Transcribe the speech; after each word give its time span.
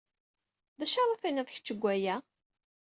D 0.79 0.81
acu 0.85 0.97
ara 1.01 1.21
tinid 1.21 1.47
kecc 1.51 1.67
deg 1.73 1.79
waya? 1.83 2.15